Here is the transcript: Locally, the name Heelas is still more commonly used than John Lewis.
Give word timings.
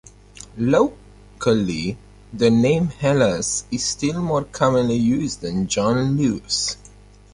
Locally, 0.57 1.95
the 2.33 2.49
name 2.49 2.87
Heelas 2.87 3.65
is 3.69 3.85
still 3.85 4.19
more 4.19 4.45
commonly 4.45 4.95
used 4.95 5.41
than 5.41 5.67
John 5.67 6.17
Lewis. 6.17 6.75